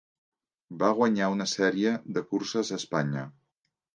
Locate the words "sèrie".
1.51-1.93